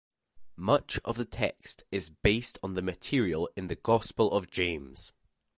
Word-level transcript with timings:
Much 0.55 0.99
of 1.05 1.15
the 1.15 1.25
text 1.25 1.83
is 1.91 2.09
based 2.09 2.57
on 2.63 2.73
material 2.73 3.47
in 3.55 3.67
the 3.67 3.75
Gospel 3.75 4.31
of 4.31 4.49
James. 4.49 5.13